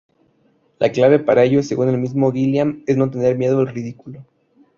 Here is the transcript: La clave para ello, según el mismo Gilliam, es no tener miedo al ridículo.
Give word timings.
La 0.79 0.91
clave 0.91 1.19
para 1.19 1.43
ello, 1.43 1.61
según 1.61 1.89
el 1.89 1.99
mismo 1.99 2.31
Gilliam, 2.31 2.83
es 2.87 2.97
no 2.97 3.11
tener 3.11 3.37
miedo 3.37 3.59
al 3.59 3.67
ridículo. 3.67 4.25